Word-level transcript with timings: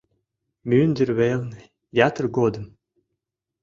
Мӱндыр 0.69 1.09
велне 1.19 1.61
ятыр 2.07 2.25
годым 2.37 2.65